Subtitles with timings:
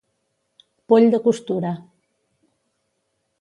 [0.93, 1.73] Poll de costura.